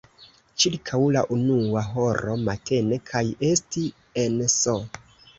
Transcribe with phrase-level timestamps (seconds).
[0.61, 3.83] ĉirkaŭ la unua horo matene kaj esti
[4.23, 4.73] en S.